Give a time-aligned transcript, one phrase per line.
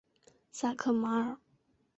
[0.49, 1.37] 萨克马尔。